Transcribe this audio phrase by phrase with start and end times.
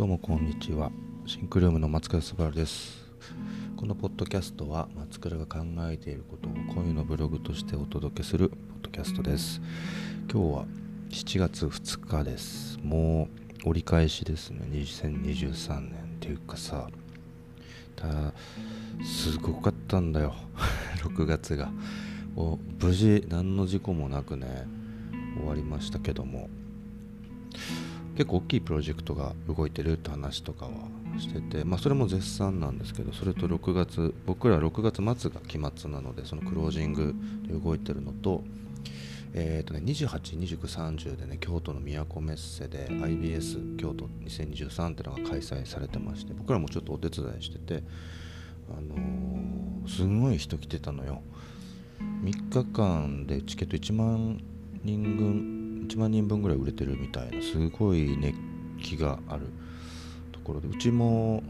[0.00, 0.90] どうもこんにちは。
[1.26, 3.04] シンクルームの松倉すばるです。
[3.76, 5.58] このポッドキャストは松倉が考
[5.90, 9.60] えていることを恋のブログとしてお届けするポッドキャストです。
[10.32, 10.64] 今日は
[11.10, 12.78] 7月2日です。
[12.82, 13.28] も
[13.66, 14.60] う折り返しですね。
[14.70, 16.88] 2023年っていうかさ。
[17.94, 18.32] た
[19.04, 20.34] すごかったんだよ。
[21.04, 21.70] 6月が。
[22.80, 24.66] 無事何の事故もなくね
[25.36, 26.48] 終わりましたけども。
[28.16, 30.72] 結構大きいプロジェクトが動いてるって話とかは
[31.18, 37.14] してて、まあ、それも絶賛なんですけどそれと6月僕ら6月末が期末なのでそのクロージング
[37.46, 38.44] で動いてるのと,、
[39.34, 47.82] えーとね、28、29、30でね京都の都メッセで IBS 京都2023っていうのが開催されてまして僕らもちょっとお手伝いしてて、
[48.70, 51.22] あのー、すごい人来てたのよ。
[52.22, 54.42] 3日間でチケット1万
[54.82, 55.59] 人分
[55.90, 58.38] 1万人分ぐらい売れてるみたいなすごい熱
[58.80, 59.46] 気がある
[60.30, 61.42] ところでうちも、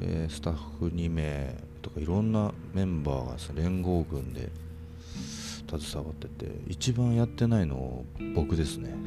[0.00, 4.50] えー、スタッフ2名とかいろんなメンバーがさ連合軍で
[5.68, 8.94] 携わってて一番やってないの僕ですね。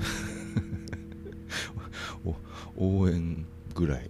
[2.77, 4.09] 応援ぐらい。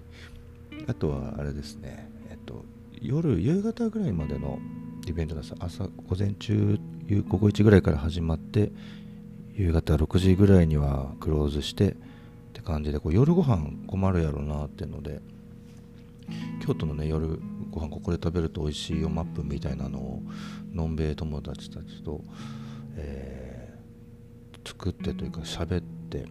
[0.87, 2.09] あとはあれですね。
[2.29, 2.65] えっと
[3.01, 4.59] 夜夕方ぐらいまでの
[5.07, 5.53] イベントです。
[5.59, 6.79] 朝午前中
[7.27, 8.71] 午後1ぐらいから始まって
[9.59, 11.95] 夕方6時ぐらいにはクローズしてっ
[12.53, 15.19] て感じでこう夜ご飯困るやろなっていうので
[16.65, 17.27] 京都のね夜
[17.69, 20.21] ご飯ここで食べると美味しいよマップみたいなのを
[20.71, 22.21] のんべえ友達たちと、
[22.95, 26.25] えー、作ってというか喋って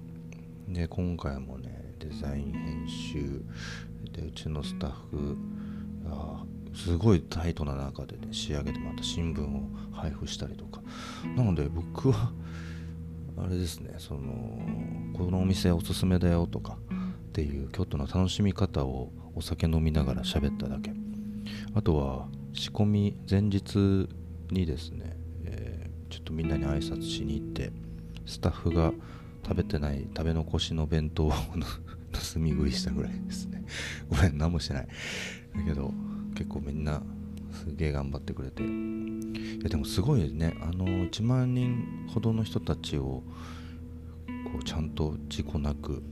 [0.66, 3.42] で今回もねデザイン編集
[4.10, 5.36] でうちのスタッフ
[6.08, 10.80] がすごいタイトな中でね仕上げてまた新聞を配布したりとか。
[11.36, 12.32] なので僕は
[13.44, 14.58] あれですねその
[15.16, 16.78] このお店おすすめだよとか
[17.28, 20.92] っていう京都の楽しみ方をお酒飲みながら喋っただけ。
[21.74, 24.08] あとは仕込み前日
[24.50, 27.70] にですね、えー、ちょっとみんなに挨拶しに行って
[28.26, 28.92] スタッフが
[29.44, 31.32] 食べてない食べ残しの弁当を
[32.12, 33.64] 盗み食いしたぐらいですね。
[34.08, 34.88] ごめん何もしてない。
[35.56, 35.92] だけど
[36.34, 37.02] 結構みんな
[37.52, 38.62] すげえ頑張ってくれて。
[38.62, 40.56] いやでもすごいね。
[40.62, 43.22] あの1万人ほどの人たちを
[44.52, 46.02] こうちゃんと事故なく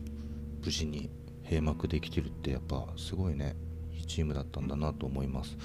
[0.64, 1.10] 無事に
[1.44, 3.56] 閉幕できてるってやっぱすごいね。
[3.92, 5.56] いいチームだったんだなと思います。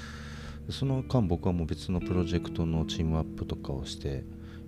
[0.70, 4.24] その間僕はもう別のプロジェクトのチームアップとかをして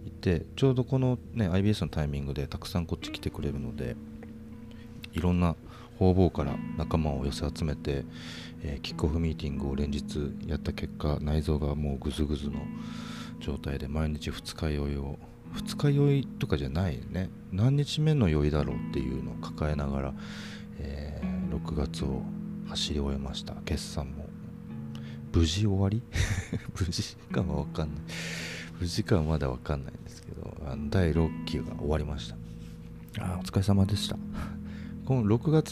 [0.06, 3.96] いてちょうどこのね IBS のタイミングでたくさんこっち来てくれるので
[5.14, 5.56] いろんな
[6.00, 8.04] 方々から仲間を寄せ集めて、
[8.64, 12.60] えー、キックオフミーティングを連日やった結果内臓がもうぐずぐずの
[13.40, 15.20] 状態で毎日二日酔いを
[15.52, 17.30] 二日酔いとかじゃないね。
[17.52, 20.14] 何日目の酔いだろうっていうのを抱えながら、
[20.80, 22.24] えー、6月を
[22.68, 23.54] 走り終えました。
[23.66, 24.26] 決算も。
[25.32, 26.02] 無事終わり？
[26.80, 28.04] 無事かは分かんない。
[28.80, 30.58] 無事かはまだ分かんないんですけど
[30.90, 32.36] 第6期が終わりました。
[33.24, 34.18] あお疲れ様でした。
[35.06, 35.72] この6月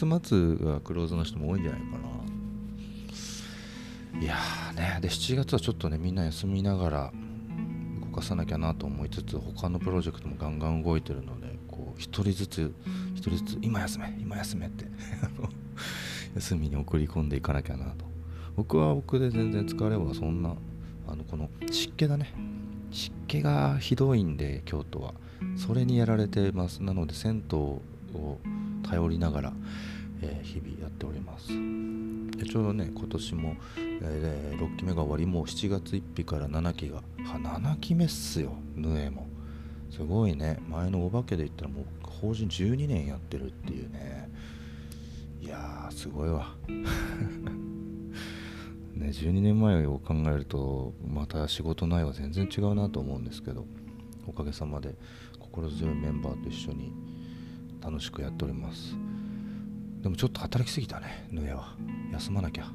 [0.58, 2.21] 末がクローズの人も多いんじゃないかな。
[4.22, 4.36] いや
[4.76, 7.12] ねで7月はちょっとねみんな休みながら
[8.00, 12.72] 動かさなきゃなと思いつつ他のプロジェクトもガンガン動いてるのでこう1人ずつ
[13.16, 14.84] 1人ずつ今休め今休めって
[16.36, 18.04] 休みに送り込んでいかなきゃなと。
[18.54, 20.54] 僕は僕で全然疲れはそんな
[21.08, 22.32] あのこの湿気だね。
[22.92, 25.14] 湿気がひどいんで京都は。
[25.56, 26.82] それにやられてます。
[26.82, 27.82] なので銭湯を
[28.84, 29.52] 頼りながら、
[30.20, 31.48] えー、日々やっております。
[32.36, 37.02] でちょうどね今年も、えー、6期目が終わりもう7月1日から7期がは
[37.38, 39.26] 7期目っすよヌエも。
[39.90, 44.30] すごいね前のお化けで言ったらもう法人12年やってるっていうね。
[45.40, 46.54] いやーすごいわ。
[48.94, 53.66] ね、12年前を考えるとまた仕事内容は全然違うなと思うんですけど
[54.26, 54.94] おかげさまで
[55.40, 56.92] 心強いメンバーと一緒に
[57.80, 58.94] 楽しくやっております。
[60.02, 61.28] でもちょっと働きすぎたね。
[61.30, 61.74] ヌエは。
[62.12, 62.66] 休まなきゃ。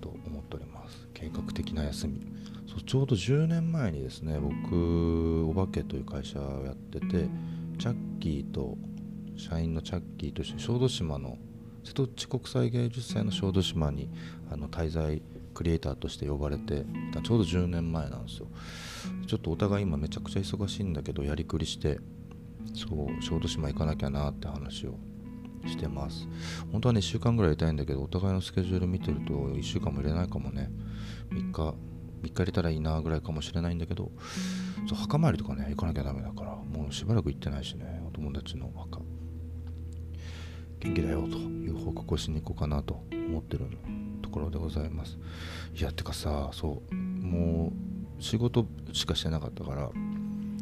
[0.00, 1.08] と思っております。
[1.12, 2.20] 計画的な休み。
[2.68, 7.28] そうちょうど10年前にですね僕お化けという会社をやってて
[7.78, 8.76] チャッキーと
[9.36, 11.38] 社員のチャッキーとして小豆島の
[11.84, 14.10] 瀬戸内国際芸術祭の小豆島に
[14.50, 15.22] あの滞在
[15.54, 16.84] クリエイターとして呼ばれて
[17.22, 18.48] ちょうど10年前なんですよ。
[19.26, 21.98] ちょっとお互い今めちゃくちゃ忙しいんだけどやりくりして
[22.74, 24.98] そう小豆島行かなきゃなって話を
[25.68, 26.26] してます。
[26.72, 30.70] 本当はね1週間ぐらいいたいんだけどお互いのスケジュール見てると1週間も入れないかもね。
[31.30, 31.74] 3日
[32.22, 34.10] 3日入れたらいいなぐらいかもしれないんだけど
[34.88, 39.00] そう墓参りとかね行かなきゃダメだからもうしばらく行ってないしねお友達の墓。
[40.78, 43.66] 元気だよという報告をしに行こうかなと思ってる
[44.22, 45.18] ところでございます。
[45.74, 47.72] いやてかさそうも
[48.18, 49.90] う仕事しかしてなかったから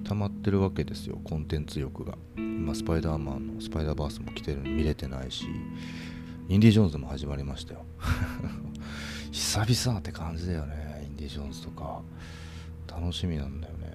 [0.05, 2.17] 溜まってるわけですよコンテンツ欲が。
[2.37, 5.47] 今スパイダーマンのスパイダーバースも来てるの見れてないし
[6.49, 7.85] インディ・ジョーンズも始まりましたよ。
[9.33, 12.03] 久々って感じだよねインディ・ジョーンズとか。
[12.87, 13.93] 楽しみなんだよね。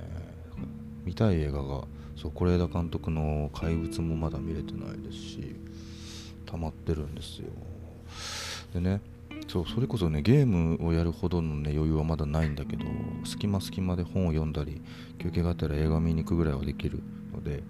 [1.05, 1.85] 見たい映画が
[2.17, 5.55] そう是枝監督の「怪物」もまだ見れてないですし
[6.45, 7.49] 溜まってるんですよ。
[8.73, 9.01] でね
[9.49, 12.85] そうそれこそねゲームをやるほどの、ね、余裕はまだないんだけど
[13.25, 14.79] 隙間隙間で本を読んだり
[15.17, 17.01] 休憩があったら映画見に行くぐらいはできる
[17.33, 17.63] ので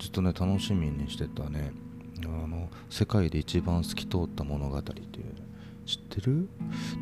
[0.00, 1.72] ずっとね楽しみにしてたね
[2.24, 5.06] あの世界で一番透き通った物語っていう
[5.86, 6.48] 知ってる？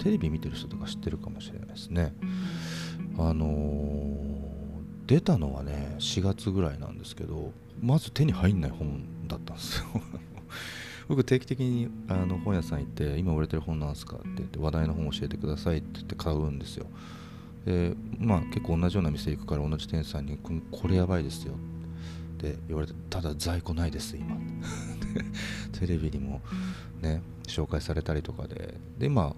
[0.02, 2.14] テレビ見てる人とか知ってるかもしれないですね。
[3.18, 9.84] あのー、出たのはね4月ぐらいなんですけどまず手に入んない本だったんですよ。
[11.10, 16.86] 僕定期的にあの本屋さん行って今売れてる本なんすかって言って話題の本教えてくださいって言って買うんですよ。
[17.66, 20.38] でまあ結構同じような店行くから同じ店員さんに
[20.70, 24.36] これやばいですよって言われてただ在庫ないです今。
[25.80, 26.42] テレビにも
[27.02, 28.78] ね紹介されたりとかで。
[28.96, 29.34] で今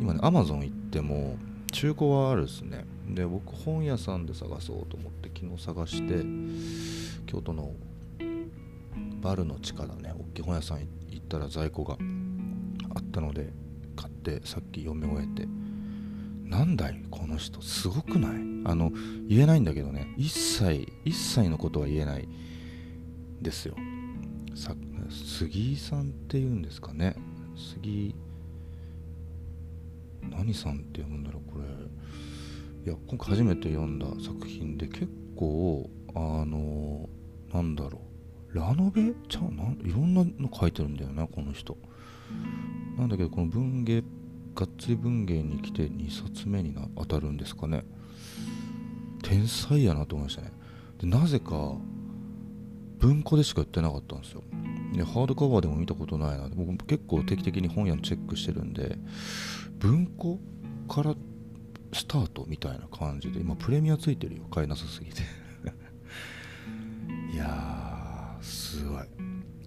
[0.00, 1.36] 今ねアマゾン行っても
[1.70, 2.84] 中古はあるですね。
[3.08, 6.24] で僕本屋さんで探そうと思って昨日探して
[7.26, 7.72] 京都の
[9.20, 10.12] バルの地下だね。
[10.18, 10.80] 大きい本屋さん
[11.10, 11.96] 行ったら在庫が
[12.94, 13.52] あったので
[13.96, 15.48] 買ってさっき読み終えて。
[16.44, 17.60] なんだいこの人。
[17.60, 18.32] すごくない？
[18.64, 18.90] あの
[19.28, 20.14] 言えないんだけどね。
[20.16, 22.28] 一切一切のことは言えない。
[23.42, 23.74] ですよ。
[24.54, 24.74] さ
[25.10, 27.14] 杉井さんっていうんですかね。
[27.56, 28.14] 杉
[30.30, 31.64] 何さんって読むんだろうこれ。
[31.64, 37.08] いや今回初めて読んだ作品で結構あの
[37.52, 38.07] なんだろう。
[38.52, 39.12] ラノベ？
[39.28, 39.54] ちゃう？
[39.54, 41.76] ないろんなの書いてるんだよなこの人。
[42.96, 44.02] なんだけどこの文芸
[44.54, 47.84] がっつり文芸に来て2冊目にな当たるんですかね。
[49.22, 50.52] 天才やなと思いましたね。
[50.98, 51.74] でなぜか
[52.98, 54.42] 文庫でしか売ってなかったんですよ。
[54.94, 58.96] でハードカバーでも見たことないな僕結構定期的に本屋のチェックしてるんで
[59.78, 60.40] 文庫
[60.88, 61.14] から
[61.92, 64.44] スタートみたいな感じで今プレミアついてるよ。
[64.50, 65.22] 買えなさすぎて。
[67.32, 67.77] いやすご
[69.04, 69.08] い。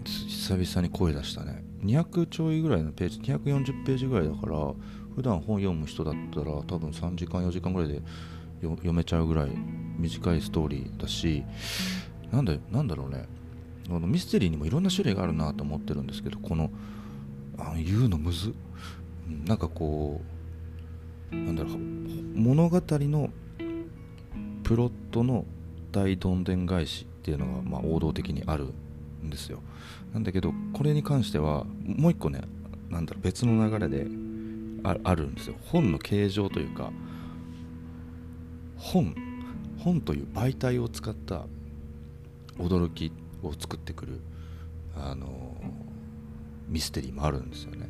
[0.05, 1.63] 久々に声出したね。
[1.83, 4.73] 200ちょいぐらいのページ240ページぐらいだから
[5.15, 8.01] 普段本読む人だったら多分3時間4時間ぐらいで
[8.61, 9.49] 読めちゃうぐらい
[9.97, 11.43] 短いストーリーだし
[12.31, 13.27] なんだなんだろうね。
[13.89, 16.69] あのミステリーにもいろんな種類があるなと思ってるんですけどこの
[17.57, 18.53] あ言うのむず。
[19.45, 20.21] なんかこ
[21.31, 23.29] うなんだろう物語の
[24.63, 25.45] プロットの
[25.91, 28.73] 大どんでん返しっていうのがまあ王道的にある
[29.23, 29.61] んですよ。
[30.13, 32.41] なんだけどこれに関してはもう一個ね
[32.89, 34.07] なんだろう別の流れで
[34.83, 35.55] あるんですよ。
[35.67, 36.91] 本の形状というか
[38.77, 39.15] 本
[39.77, 41.45] 本という媒体を使った
[42.57, 43.11] 驚き
[43.43, 44.19] を作ってくる
[44.95, 45.55] あの
[46.67, 47.89] ミステリーもあるんですよね。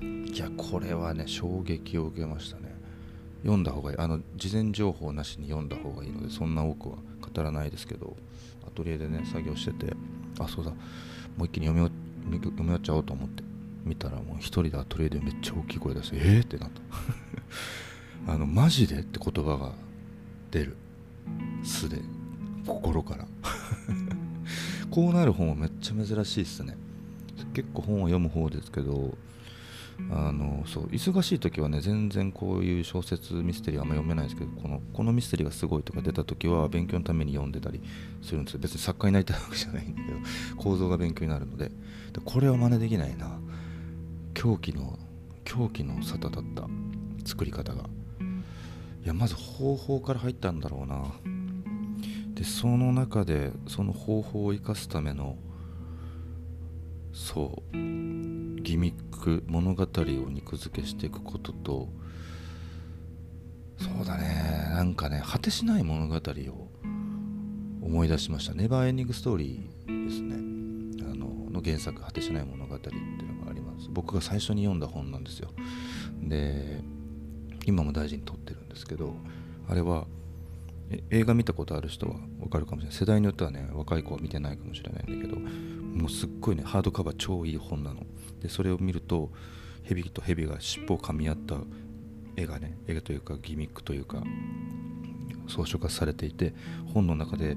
[0.00, 2.74] いやこれはね衝撃を受けましたね。
[3.42, 3.98] 読んだ方がいい。
[3.98, 8.16] あの事前情報なしに読んだ方がいいのでそんな多くは語らないですけど。
[8.66, 9.94] アトリエでね作業してて
[10.38, 11.88] あそうだもう一気に読み
[12.38, 13.42] 読み終わっちゃおうと思って
[13.86, 16.70] 見たらもう一人でアトリエでめっちゃ大きい声出してえーってなっ
[18.26, 18.32] た。
[18.32, 19.72] あのマジでって言葉が
[20.50, 20.76] 出る。
[21.62, 22.00] 素で。
[22.66, 23.28] 心から。
[24.90, 26.76] こうなる本はめっちゃ珍しいっすね。
[27.54, 29.16] 結構本を読む方ですけど
[30.10, 37.80] あのそう忙しい時はね全然こういう小説ミステリーあんま読めないんですけどこのこのミステリーがすごいとか出た時は勉強のために読んでたり
[38.22, 38.60] するんですよ。
[38.60, 40.18] 別に作家になりたいわけじゃないんだけど
[40.62, 41.72] 構造が勉強になるのでで
[42.24, 43.38] これは真似できないな。
[44.34, 44.98] 狂気の
[45.44, 46.68] 狂気の沙汰だった
[47.28, 47.84] 作り方が。
[49.02, 51.04] いやまず方法から入ったんだろうな。
[52.34, 55.36] でその中でその方法を生かすための
[57.12, 57.76] そう。
[58.66, 59.86] ギミック物語を
[60.28, 61.88] 肉付けしていくことと
[63.78, 64.70] そうだね。
[64.74, 66.68] なんかね果てしない物語を
[67.80, 68.54] 思い出しました。
[68.54, 70.34] ネバーエンディングストーリーですね。
[71.08, 73.88] あのの原作果てしない物語っていうのがあります。
[73.88, 75.52] 僕が最初に読んだ本なんですよ。
[76.20, 76.80] で
[77.66, 79.14] 今も大事に取ってるんですけど
[79.68, 80.08] あれは
[81.10, 82.98] 映画見たことある人は分かるかもしれない。
[82.98, 85.38] 世代によってはね若い子は見てないかもしれないんだけど
[85.96, 88.02] もうすっごいねハードカバー超いい本なの。
[88.40, 89.32] でそれを見ると
[89.82, 91.56] 蛇と蛇が尻尾を噛み合った
[92.36, 94.22] 絵がね絵というかギミックというか
[95.48, 96.54] 装飾化されていて
[96.92, 97.56] 本の中で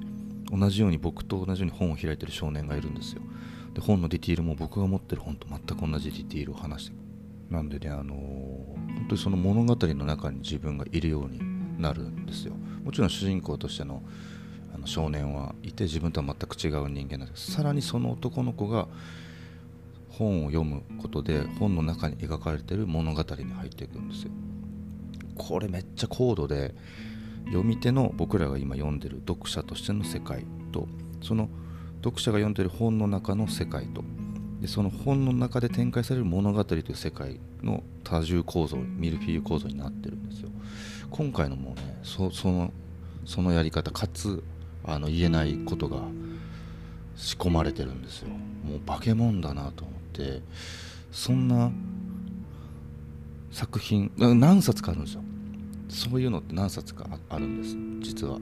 [0.52, 3.22] 同じように僕と同じように本を開いてる少年がいるんですよ。
[3.74, 6.98] で本のディティールも僕が持ってる本と全く同じディティールを話して
[7.50, 11.40] なんでねあのー、本当にその物語の中に自分がいるように
[11.80, 12.54] なるんですよ。
[12.84, 14.02] もちろん主人公としての
[14.80, 17.52] の少年はいて自分とは全く違う人間なんです。
[17.52, 18.88] さらにその男の子が
[20.10, 24.32] 本を読むことで本の中に描かれてる物語に入っていくんですよ。
[25.36, 26.76] これめっちゃ高度で
[27.46, 30.88] 読み手の僕らが今読んでる読者としての世界と
[31.22, 31.50] その
[32.04, 34.04] 読者が読んでる本の中の世界と
[34.62, 40.50] でその本の中で展開される物語という世界の多重構造ミルフィーユ構造になってるんですよ。
[41.10, 42.72] 今回のもうねその
[43.26, 44.44] そのやり方かつ
[44.94, 46.02] あの言えないことが
[47.16, 48.30] 仕込まれてるんですよ。
[48.30, 50.42] もう化け物だなと思って。
[51.12, 51.72] そんな
[53.52, 55.24] 作品何冊かあるんですよ。
[55.90, 57.76] そういうのって何冊かあるんです。
[58.02, 58.38] 実は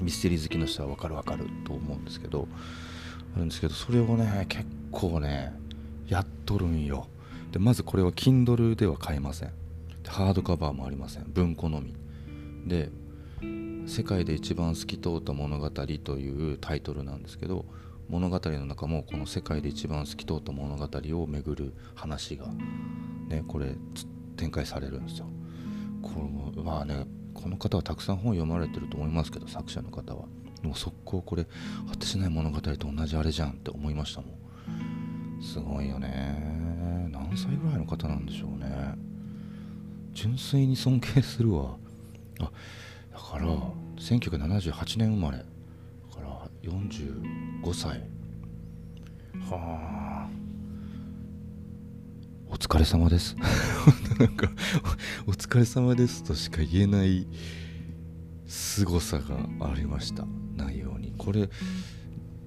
[0.00, 2.48] ミステリー好きの人は分かる分かると思うんですけど。
[3.34, 5.52] あるんですけどそれをね結構ね
[6.06, 7.08] やっとるんよ。
[7.50, 9.50] でまずこれは Kindle では買えません。
[10.06, 11.24] ハードカバーもありません。
[11.28, 11.94] 文庫のみ。
[12.66, 12.90] で
[13.86, 17.64] 「世界で一番透き通った物語」というタイトルなんですけど
[18.08, 20.88] 物語の中もこの世界で一番透き通った物語
[21.18, 22.48] を巡る話が
[23.28, 23.76] ねこれ
[24.36, 25.26] 展開されるんですよ。
[26.02, 26.10] こ
[26.56, 30.26] のまあねこの方はたくさん本読まれてると思いますけど作者の方は。
[30.62, 31.46] でも速攻これ
[31.88, 35.42] 果てしない物語と同じあれじゃんって思いましたもん。
[35.42, 37.08] すごいよね。
[37.12, 38.94] 何歳ぐらいの方なんでしょうね。
[40.12, 41.76] 純粋に尊敬するわ。
[42.40, 42.50] あ
[43.14, 43.46] だから
[43.96, 45.38] 1978年生まれ。
[45.38, 48.00] だから45歳。
[49.48, 50.28] はあ。
[52.48, 53.36] お疲れ様です。
[54.18, 54.50] なんか
[55.28, 57.28] お疲れ様ですとしか言えない
[58.46, 60.26] 凄さがありました。
[60.56, 61.14] 内容に。
[61.16, 61.48] これ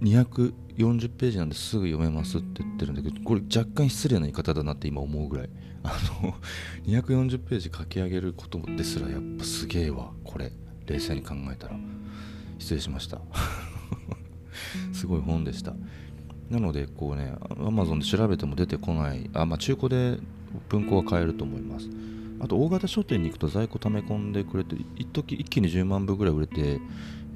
[0.02, 5.50] 240ページなんですぐ読めますって言ってるんだけどこれ若干失礼な言い方だなって今思うぐらい。
[5.84, 5.92] あ
[6.24, 6.34] の
[6.86, 10.12] 240ページ書き上げることですらやっぱすげえわ。
[10.24, 10.52] これ
[10.86, 11.76] 冷静に考えたら。
[12.60, 13.22] 失礼しました。
[14.92, 15.74] すごい本でした。
[16.50, 19.30] なのでこうね Amazon で調べても出てこない。
[19.34, 20.20] あ、まあ、中古で
[20.70, 21.90] 文庫は買えると思います。
[22.40, 26.80] あと大型書店に行くと在庫溜め込んでくれて一時一気に10万部ぐらい売れて、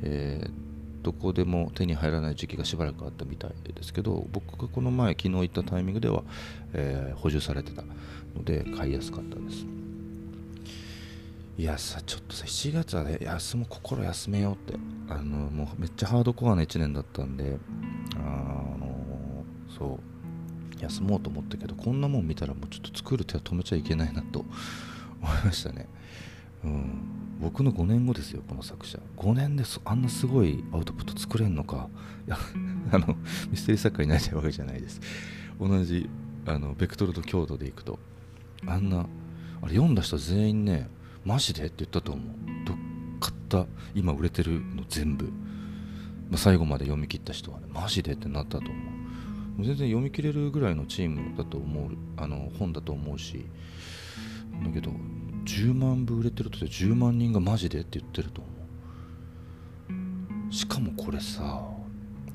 [0.04, 0.71] えー、
[1.02, 6.24] どこでも手に入らない時期がしばらくあったみたいですけど僕がこの前昨日行ったタイミングでは、
[6.74, 9.66] えー、補充されてたので買いやすかったです。
[11.58, 14.80] いやさちょっとさ7月はね休も心休めようって。
[15.12, 17.58] あのもうめっちゃハードコアな1年だったんで
[18.16, 18.20] あ
[18.80, 19.44] の
[19.78, 24.50] そう休もうと思ったけどこんなもん見たらもうちょっと作る手は止めちゃいけないなと思
[25.44, 25.90] いましたね。
[26.64, 27.21] うん。
[27.42, 29.00] 僕の5年後ですよこの作者。
[29.18, 31.90] 5年であんなすごいアウトプット作れんのか。
[32.28, 32.38] いや
[32.94, 33.16] あの
[33.50, 35.02] ミステリー作家になりたいわけじゃないです。
[35.60, 36.10] 同じ
[36.46, 38.00] あのベクトルと強度でいくと。
[38.68, 40.88] あんなあれ読んだ人全員ね
[41.26, 41.66] マジで？
[41.66, 42.26] って言ったと思う。
[42.66, 42.78] どっ
[43.20, 43.66] 買った？
[43.96, 45.32] 今売れてるの全部、ま
[46.36, 48.14] あ、最後まで読み切った人はねマジで？
[48.14, 53.46] ってなったと思う全然読み切れるぐらいのチームだと思うあの本だと思うし。
[54.64, 54.92] だけど
[55.46, 58.50] 10万部売れてると10万人がマジでって言ってると思
[60.50, 60.54] う。
[60.54, 61.64] しかもこれさ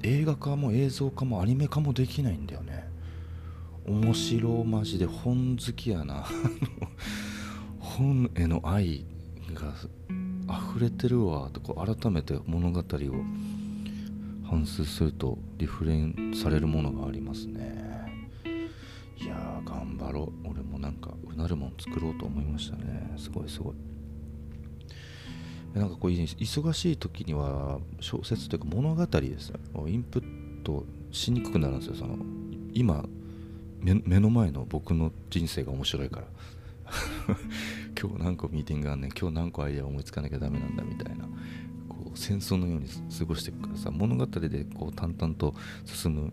[0.03, 2.89] 映画化も映像化もアニメ化もできないんだよね。
[3.87, 6.27] 面白マジで本好きやな。
[7.79, 9.05] 本への愛
[9.55, 9.73] が
[10.49, 11.51] 溢れてるわ。
[11.53, 12.83] とこ改めて物語を
[14.45, 17.96] 反芻するとリフレインされるものがありますね。
[19.19, 20.51] いやー頑張ろう。
[20.51, 23.15] 俺もなんかうなるもん作ろうと思いましたね。
[23.17, 23.75] すごいすごい。
[25.75, 29.59] なんかこう忙しい時には小説というか物語ですよ。
[29.87, 31.95] インプットしにくくなるんですよ。
[31.97, 32.17] その
[32.73, 33.05] 今
[33.81, 36.27] 目の前の僕の人生が面白いから。
[38.01, 39.11] 今日何個ミーティングあんねん。
[39.11, 41.29] 今日何個アイデア思いつかなきゃダメなんだみたいな。
[42.17, 45.55] 戦争のように過ごしていくからさ物語でこう淡々と
[45.85, 46.33] 進む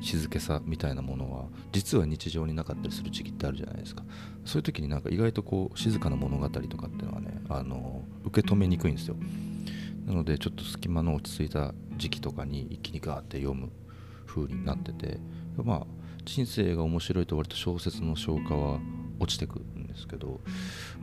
[0.00, 4.04] 静けさみたいなものは実は日常になかったりする時期ってあるじゃないですか。
[4.44, 9.16] そういう時になんか意外とこう静かな物語とかっていうのはねあの受け止めにくいんですよ。
[10.06, 13.70] なのでちょっと隙間の落ち着いた時期とかに一気にガーって読む
[14.26, 15.18] 風になってて
[15.56, 15.86] まあ
[16.24, 18.80] 人生が面白いと割と小説の消化は
[19.18, 20.40] 落ちてくんですけど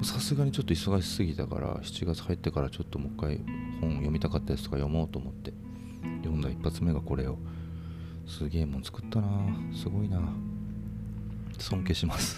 [0.03, 3.41] さすがにちょっと忙しすぎたから7月入ってからちょっともう一回
[3.81, 5.53] 本読みたかったやつとか読もうと思って
[6.23, 7.37] 読んだ一発目がこれを。
[8.27, 9.27] すげえもん作ったな。
[9.73, 10.21] すごいな。
[11.59, 12.37] 尊敬します。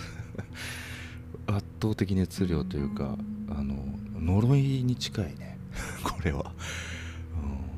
[1.45, 3.17] 圧倒的熱量というか
[3.49, 3.75] あの
[4.19, 5.57] 呪いに近いね。
[6.03, 6.53] これは、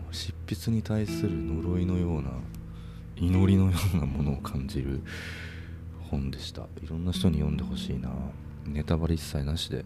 [0.07, 2.29] うん、執筆に対する呪いのような
[3.17, 5.01] 祈りのようなものを感じる
[6.09, 6.63] 本でした。
[6.81, 8.09] いろんな人に読んでほしいな。
[8.65, 9.85] ネタバレ一切なしで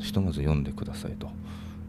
[0.00, 1.28] ひとまず読んでくださいと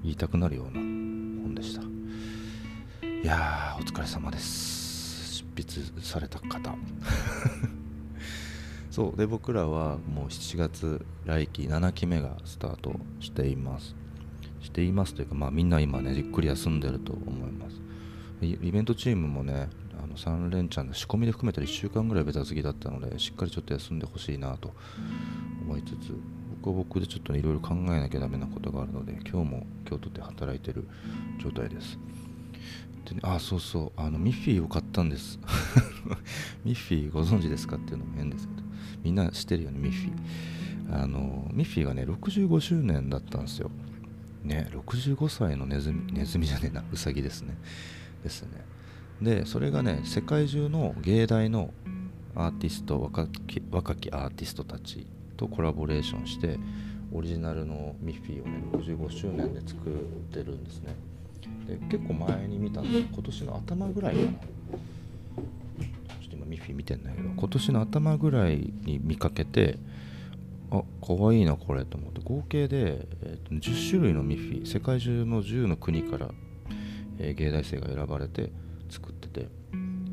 [0.03, 1.81] 言いたくなるような本でした。
[1.81, 5.37] いやーお疲れ様です。
[5.37, 6.75] 執筆された方。
[8.91, 13.95] そうで僕らはもう7月来期7期目がスタートしています。
[14.61, 17.86] していますというかまあみんな今ねじっくり休んでると思います。
[18.41, 19.69] イベントチームもね
[20.01, 24.73] あの3連チャンで仕込みで含めたら1週間ぐらいベタつきだったのでしっかりちょっと休んでほしいなと
[25.63, 26.13] 思いつつ
[26.61, 30.87] 僕は僕でちょっといろいろ考えなきゃダメなことがあるので今日も京都で働いてる
[31.41, 31.97] 状態です。
[33.05, 35.39] で、ね、あそうそうあのミッフィーを買ったんです。
[36.63, 38.61] ミッフィーご存知ですかっていうのも変ですけど
[39.03, 41.03] みんな知ってるよねミッフィー。
[41.03, 43.71] あのミッフィーがね65周年だったんですよ。
[44.43, 47.57] ね65歳のネズミネズミじゃねえなウサギですね。
[48.23, 48.65] ですね。
[49.21, 51.73] でそれがね世界中の芸大の
[52.35, 56.59] アーティスト若き若きアーティストたちとコラボレーションして
[57.11, 59.93] オリジナルのミッフィーをね65周年で作っ
[60.31, 60.95] てるんですね。
[61.67, 64.27] で結構前に見たんです今年の頭ぐらいかな。
[64.27, 69.77] ちょっと今ミッフィー見てんだけど今年の頭ぐらいに見かけて
[70.69, 76.29] あかわいいなこれと思って合計で、えー、と10種類のミッフィー世界中の10の国から、
[77.19, 78.51] えー、芸大生が選ばれて
[78.89, 79.47] 作ってて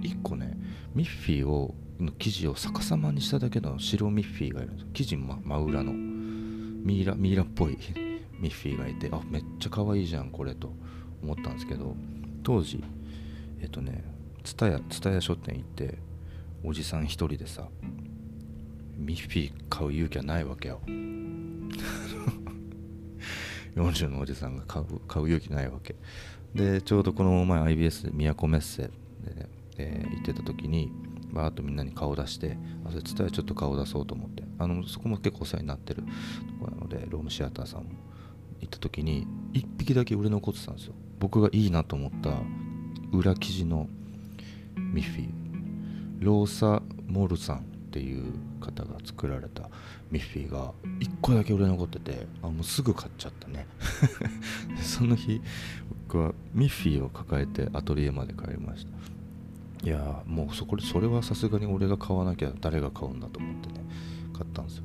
[0.00, 0.56] 1個ね
[0.94, 5.92] ミッフィーをの生地を逆さまにしただけの白ミッフィーがいるんです生地真真裏の。
[5.92, 7.78] ミイラミイラっぽい
[8.38, 10.75] ミッフィーがいてあめっちゃ可愛いじゃんこれと
[11.23, 11.96] 思ったんですけど
[12.42, 12.84] 当時
[13.61, 14.04] えっとね
[14.42, 15.99] 蔦屋蔦屋書店行って
[16.62, 17.68] おじさん一人でさ
[18.99, 20.80] ミッフィー買う勇気はないわけよ。
[23.75, 25.96] 40のおじさんが買う買う勇気ないわけ。
[26.54, 28.88] でちょうどこの前 IBS で都メッセで
[29.34, 30.92] ね、えー、行ってた時に
[31.32, 34.45] バーッとみんなに顔出してあそれ伝えちょっと顔出そうと思って。
[34.58, 36.08] あのそこも結構お世話になってると
[36.64, 37.90] こなのでロームシアターさんも
[38.60, 40.95] 行った時に1匹だけ売れ残ってたんですよ。
[41.19, 42.30] 僕がいいなと思った
[43.12, 43.88] 裏生地の
[44.76, 45.30] ミッフィー。
[46.21, 47.74] ローサ・モルさん。
[47.95, 48.25] っていう
[48.61, 49.71] 方が作られた
[50.11, 53.69] ミッフィーが1個だけ売れ残っててあもうすぐ買っちゃったね。
[54.83, 55.41] その日
[56.09, 59.87] 僕はミッフィーを抱えてアトリエまで帰りました。
[59.87, 63.75] いやもうそこでそれはさすがに俺が買わなきゃ誰が買うんだと思ってね
[64.33, 64.85] 買ったんですよ。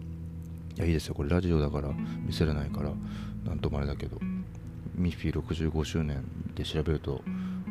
[0.78, 1.16] いやいいですよ。
[1.16, 1.92] これラジオだから
[2.28, 2.92] 見せれないから
[3.44, 4.20] なんともあれだけど
[4.94, 7.24] ミッフィー65周年で調べると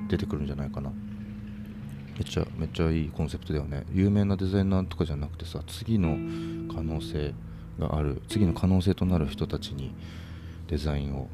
[0.09, 0.91] 出てくるんじゃないかな。
[2.19, 3.85] めっちゃめっちゃいいコンセプトだよね。
[3.93, 6.17] 有名なデザイナーとかじゃなくてさ次の
[6.75, 7.33] 可能性
[7.79, 9.95] がある次の可能性となる人たちに
[10.67, 11.29] デザインを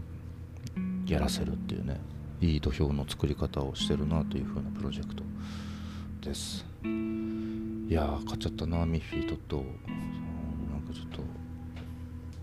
[1.07, 1.99] やらせるっていうね。
[2.41, 5.23] いい土俵の作り方をしてるなという風なプロジェクト
[6.21, 6.67] です。
[6.83, 9.57] いやー買っちゃったなミッフィーとっと。
[9.57, 11.23] なんかちょっと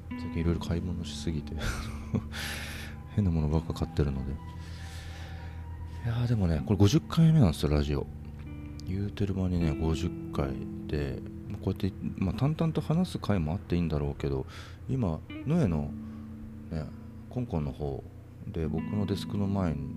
[0.10, 1.54] 最近いろいろ買い物しすぎて。
[3.16, 4.32] 変なものばっか買ってるので。
[6.04, 8.08] いやでもねこれ50回目なんですよラジオ。
[8.92, 10.50] 言うてる間にね50回
[10.88, 11.20] で
[11.64, 14.46] こうやって、まあ、淡々と話す回もあっていいんだろうけど
[14.90, 15.92] 今ノエの、
[16.72, 16.86] ね、
[17.30, 18.04] コンコンの方
[18.48, 19.96] で僕のデスクの前に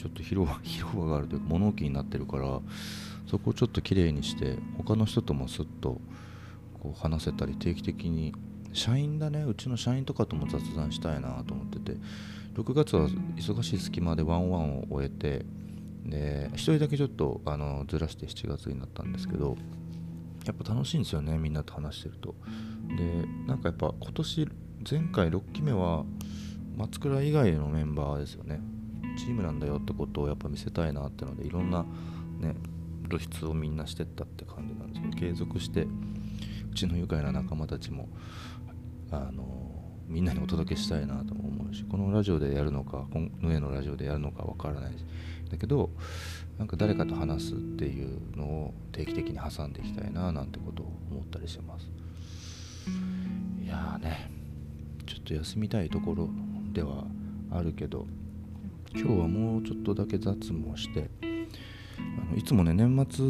[0.00, 2.60] ちょっと広場 広場があるというか物置になってるから
[3.26, 6.00] そこをちょっときれいにして他の人ともすっと
[6.80, 8.34] こう話せたり定期的に
[8.72, 11.96] 社員だねうちの社員とかとも雑談したいなと思ってて
[12.54, 15.44] 6月は忙しい隙間でワンワンを終えて
[16.04, 19.56] で1人だけちょっとあのずらして7月になったんですけど
[20.46, 22.34] やっぱ楽しいんですよねみんなと話してると。
[22.96, 24.48] でなんかやっぱ今年
[24.90, 26.04] 前回6期目は
[26.76, 28.60] 松倉以外のメンバーですよね。
[29.18, 31.84] チームなんだよってことをやっぱ見せたいなってのでいろんな
[32.38, 32.54] ね
[33.08, 35.86] 露出をみんなしてったって感じなんですけど継続して
[36.70, 38.08] うちの愉快な仲間たちも
[39.10, 39.67] あの
[40.08, 45.04] みんなにお届けしたいなと思うしこのラジオでやるのかこの上のラジオでやるのかわからないし。
[45.50, 45.90] だけど
[46.58, 51.88] なんか誰かと話すっていうのを定期的に挟んでいきたいななんてことを思ったりしてます。
[53.64, 54.30] いやーね
[55.06, 56.28] ちょっと休みたいところ
[56.72, 57.04] では
[57.50, 58.06] あるけど
[58.94, 63.24] 今日はもうちょっとだけ雑務をしてあのいつもね年末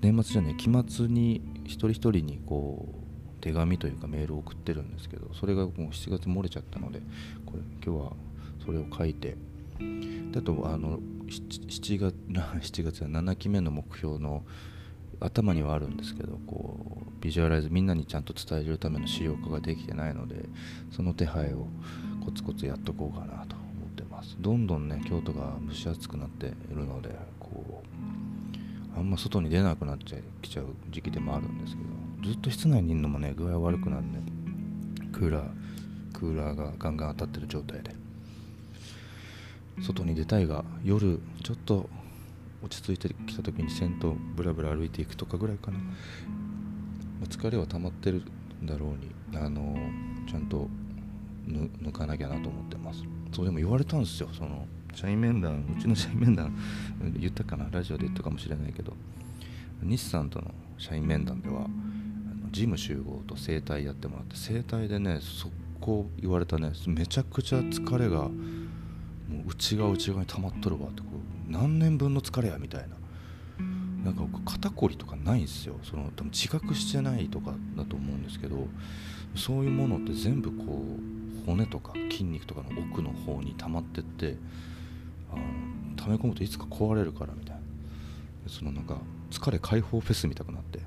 [0.00, 3.03] 年末じゃね期末に一人一人にこう
[3.44, 7.00] 手紙というかメールを送ってるんですけどそれがもう7月漏れちゃったので
[7.44, 8.12] これ今日は
[8.64, 9.36] それを書いて
[10.34, 12.22] あとあの 7, 月
[12.80, 14.44] 7月は7期目の目標の
[15.20, 20.36] 頭にはあるんですけどこうビジュアライズみんなにちゃんと伝えるための仕様化ができてないので
[20.90, 21.66] その手配を
[22.24, 24.14] コツコツやっとこうかなと思ってます。
[24.14, 27.82] ますどんどんね京都が蒸し暑くなっているのでこ
[28.96, 34.20] うあんま外に出なくなっちゃきちゃう時期でもあるんですけどずっと室内にいるのもね具合悪くなるんで
[35.12, 35.48] クーラー
[36.12, 37.94] クーラーがガンガン当たってる状態で。
[39.82, 41.90] 外に出たいが夜ちょっと
[42.62, 45.84] 落ち着いてきた時に銭湯ブラブラ歩いていくとかぐらいかな、ま
[47.24, 48.22] あ、疲れは溜まってる
[48.62, 49.76] んだろうにあの
[50.30, 50.68] ちゃんと
[51.48, 53.02] 抜かなきゃなと思ってます。
[53.32, 54.28] そうでも言われたんですよ。
[54.32, 56.56] その社員面談うちの社員面談
[57.18, 57.68] 言ったかな？
[57.72, 58.92] ラジオで言ったかもしれないけど。
[59.82, 61.66] 日産との社員面談では
[62.54, 68.28] あの事務集合と整体やってもらって整体でね速攻言われたねめちゃくちゃ疲れがも
[69.46, 71.08] う内側内側に溜まっとるわってこ
[71.48, 72.96] う何年分の疲れやみたいな。
[74.04, 75.76] なんか肩こりとかないんですよ。
[75.82, 78.68] その多分自覚してないとかだと思うんですけど
[79.34, 80.84] そういうものって全部こ
[81.42, 84.36] う骨とか筋肉とかの奥の方に溜まってって
[85.32, 85.42] あの
[85.96, 87.62] 溜め込むといつか壊れるからみたいな。
[88.46, 88.98] そのなんか
[89.30, 90.80] 疲れ解放フェスみたくなって。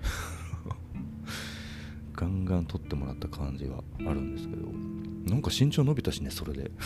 [2.18, 4.68] ガンガン取ってもらった感じはあるんですけど
[5.32, 6.72] なんか身長伸びたしねそれで。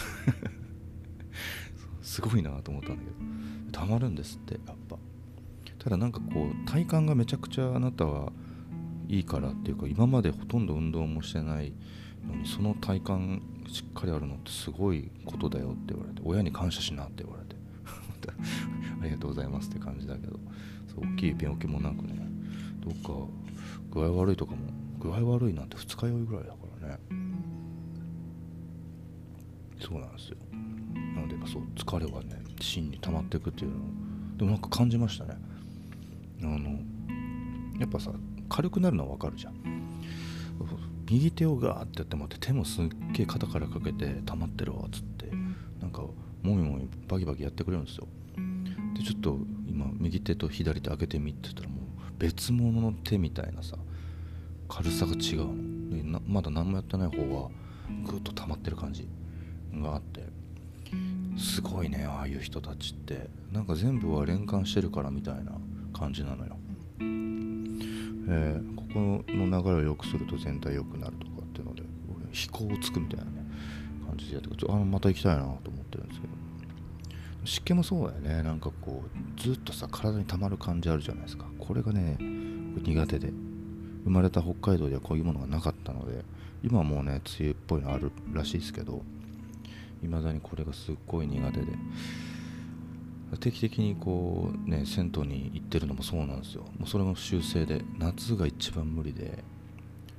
[2.02, 3.16] すごいなと思ったんだけど。
[3.72, 4.98] たまるんですってやっぱ。
[5.80, 8.34] ただなんかこう体幹がめちゃくちゃあなたは
[9.08, 11.74] いいからっていうか今までほとんど運動もしてない
[12.28, 13.42] のにその体幹
[13.72, 17.56] しっかりあるのってすごいことだよって言われて親に感謝しなって言われて。
[19.02, 20.40] ありがとうございますって感じだけど
[20.88, 22.28] そう大きい病気もなくね
[22.82, 23.28] どっか
[23.92, 24.58] 具合悪いとかも
[25.02, 27.00] 具合悪いなんて二日酔いぐらいだからね。
[29.80, 30.38] そうなんですよ。
[31.16, 33.80] なのでそう疲れはね芯に溜まっていくっていうのを
[34.38, 35.36] でもなんか感じましたね。
[36.42, 36.80] あの
[37.80, 38.12] やっぱさ
[38.48, 39.56] 軽くなるのはわかるじゃん。
[41.10, 45.30] 右手をガーってやってもらって手もすっげえ肩からかけて溜まってるわっつって
[45.82, 48.08] なんかもみもみバキバキやってくれるんですよ。
[48.96, 51.80] でちょっと今右手と左手開けてみって言ったらもう
[52.18, 53.78] 別物の手みたいなさ
[54.74, 55.48] 軽さが違う
[56.06, 56.22] の。
[56.26, 57.50] まだ何もやってない方は
[58.06, 59.06] ぐっと溜まってる感じ
[59.76, 60.22] があって。
[61.38, 63.30] すごいねああいう人たちって。
[63.52, 65.52] なんか全部は連関してるからみたいな
[65.94, 66.56] 感じなのよ、
[67.02, 71.84] えー、ここの流れを良くすると全体良くなるとかっていうので
[72.32, 73.32] 飛行をつくみたいなね
[74.08, 74.72] 感じでやってくる。
[74.72, 76.34] あまた行きたいなと思ってるんですけど。
[77.44, 78.44] 湿気もそうだよね。
[78.44, 81.46] なんかこうずっとさ体に溜まる感じあるじゃないですか。
[81.60, 83.34] これがね苦手で。
[84.04, 86.24] 生まれた北海道ではこういうものがなかったので
[86.64, 89.04] 今はもうね梅雨っぽいのあるらしいですけど
[90.02, 91.66] 未だにこれがすっごい苦手で
[93.40, 96.64] 定期的にこうね銭湯に行ってるのもそうなんですよ。
[96.78, 99.44] もうそれも習性で夏が一番無理で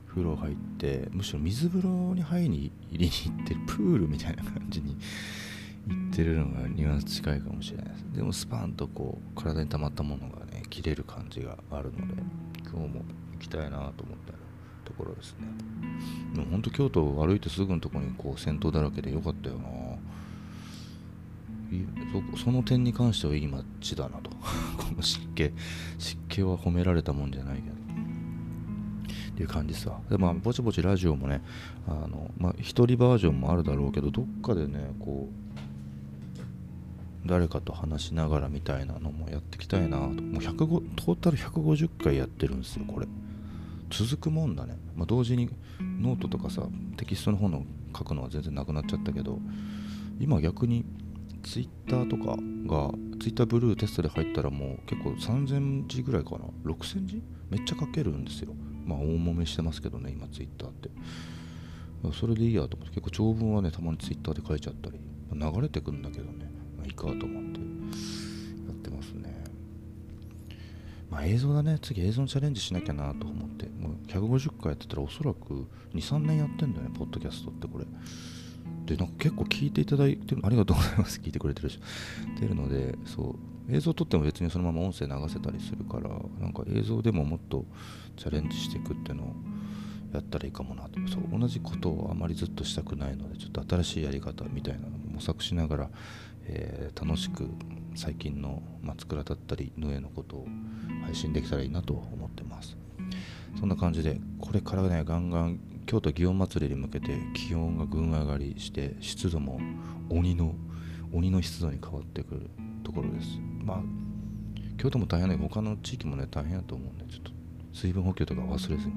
[0.09, 4.97] 風呂入ってむしろ水風呂に入りに入りに行ってるプールみたいな感じに
[5.89, 8.05] 行ってるのがニュアンス近いかもしれないです。
[8.15, 12.15] でもスパンとこう体に溜まったものがね切れる感じがあるので
[12.63, 13.05] 今日も
[13.43, 13.93] きたいなと思っ
[14.27, 14.33] た
[14.85, 15.47] ところですね。
[16.35, 19.63] でも本当京都を歩いてすぐのとこにこう銭湯だらけでよかったよな。
[22.37, 24.31] その点に関してはいい街だなと。
[24.77, 25.51] この湿気
[25.99, 27.73] 湿気は褒められたもんじゃないけど。
[29.33, 29.99] っていう感じさ。
[30.11, 31.41] でまあぼちぼちラジオもね
[31.87, 35.43] あのまあ一人バージョンもあるだろうけどどっかでねこう
[37.27, 40.07] 誰かと話しながらみたいなのもやっていきたいなと。
[40.07, 40.57] もう105
[40.97, 43.07] トータル150回やってるんですよこれ。
[43.93, 45.51] 続くもんだね、まあ、同時に
[45.81, 47.65] ノートとかさテキストの方の
[47.97, 49.39] 書くのは全然なくなっちゃったけど
[50.19, 50.85] 今逆に
[51.43, 56.39] ツイッターとかがツイッターブルーテストで入ったらもう結構3000字ぐらいかな。
[56.65, 57.23] 6000字？
[57.51, 58.55] めっちゃ書けるんですよ。
[58.87, 60.91] まあ大揉めしてますけどね今ツイッターって。
[62.13, 62.95] それでいいやと思って。
[62.95, 65.01] 結構長文はねたまにツイッターで書いちゃったり。
[65.33, 67.61] 流れてくんだけどね、まあ、いいかと思って。
[71.13, 71.79] まあ映像だね。
[71.83, 73.67] 次映像のチャレンジしなきゃなと思って。
[73.79, 77.85] もう150回やってたらおそらく23年やってんだよねポッドキャストってこれ。
[78.87, 81.21] でなんか結構聞いていただいてありがとうございます。
[81.21, 81.79] 聞いてくれてるし。
[82.41, 83.37] てるのでそ
[83.69, 83.75] う。
[83.75, 86.09] 映像撮っても別にそのまま音声流せたりするから
[86.41, 87.67] なんか映像でももっと
[88.17, 89.35] チャレンジしていくっていうのを
[90.15, 90.99] やったらいいかもなと。
[91.09, 91.39] そう。
[91.39, 95.91] 同じことをあまりずっとしたくないのでちょっと新しいやり方みたいなのも模索しながら、
[96.47, 97.49] えー、楽しく
[97.95, 100.47] 最近の松倉だったりヌエのことを
[101.05, 102.77] 配信できたらいいなと思ってます。
[103.59, 109.61] そんな感じでこれからねガンガン京都祇園祭りに向けて気温がぐん上がりして湿度も
[110.09, 110.55] 鬼の
[111.13, 112.51] 鬼の湿度に変わってくる
[112.83, 113.39] ところです。
[113.63, 113.83] まあ
[114.79, 117.31] 京都も大変だけど他の地域もね大変だと思うんでちょっと
[117.73, 118.95] 水分補給とか忘れずに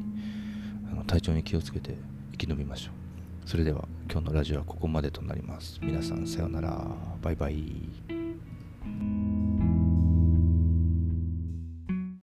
[0.91, 1.95] あの体調に気をつけて
[2.31, 3.04] 生き延びましょう。
[3.45, 5.79] それでは今日のラジオはここまでとなります。
[5.81, 6.87] 皆さんさようなら。
[7.21, 8.14] バイバイ。